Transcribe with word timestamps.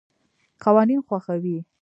قوانین 0.63 0.99
خوښوي. 1.07 1.57